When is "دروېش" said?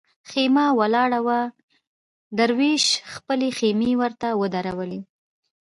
2.39-2.83